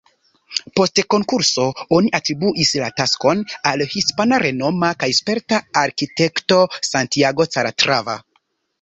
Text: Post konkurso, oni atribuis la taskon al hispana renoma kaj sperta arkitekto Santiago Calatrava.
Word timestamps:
Post 0.77 1.01
konkurso, 1.13 1.65
oni 1.97 2.09
atribuis 2.19 2.73
la 2.85 2.89
taskon 3.03 3.45
al 3.73 3.85
hispana 3.93 4.41
renoma 4.47 4.93
kaj 5.05 5.13
sperta 5.21 5.63
arkitekto 5.85 6.63
Santiago 6.93 7.53
Calatrava. 7.57 8.23